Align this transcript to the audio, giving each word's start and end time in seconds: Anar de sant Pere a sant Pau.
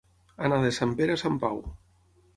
Anar 0.47 0.57
de 0.63 0.71
sant 0.79 0.95
Pere 1.01 1.19
a 1.19 1.23
sant 1.25 1.39
Pau. 1.47 1.63